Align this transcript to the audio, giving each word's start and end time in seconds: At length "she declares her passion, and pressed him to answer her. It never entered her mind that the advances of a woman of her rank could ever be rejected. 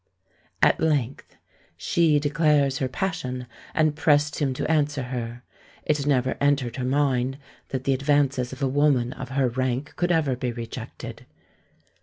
At 0.63 0.79
length 0.79 1.35
"she 1.77 2.19
declares 2.19 2.79
her 2.79 2.87
passion, 2.87 3.45
and 3.75 3.95
pressed 3.95 4.39
him 4.39 4.51
to 4.55 4.65
answer 4.65 5.03
her. 5.03 5.43
It 5.85 6.07
never 6.07 6.35
entered 6.41 6.77
her 6.77 6.83
mind 6.83 7.37
that 7.69 7.83
the 7.83 7.93
advances 7.93 8.51
of 8.51 8.63
a 8.63 8.67
woman 8.67 9.13
of 9.13 9.29
her 9.29 9.47
rank 9.47 9.93
could 9.97 10.11
ever 10.11 10.35
be 10.35 10.51
rejected. 10.51 11.27